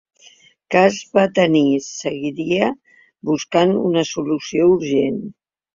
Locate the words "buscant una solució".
3.33-4.71